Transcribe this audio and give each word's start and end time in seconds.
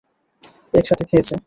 এক 0.73 0.85
সাথে 0.87 1.03
খেয়েছে। 1.05 1.35